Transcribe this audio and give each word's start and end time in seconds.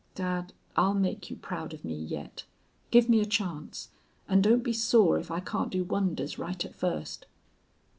"Dad, 0.15 0.51
I'll 0.75 0.95
make 0.95 1.29
you 1.29 1.35
proud 1.35 1.75
of 1.75 1.85
me 1.85 1.93
yet. 1.93 2.45
Give 2.89 3.07
me 3.07 3.21
a 3.21 3.25
chance. 3.27 3.89
And 4.27 4.41
don't 4.43 4.63
be 4.63 4.73
sore 4.73 5.19
if 5.19 5.29
I 5.29 5.41
can't 5.41 5.69
do 5.69 5.83
wonders 5.83 6.39
right 6.39 6.65
at 6.65 6.73
first." 6.73 7.27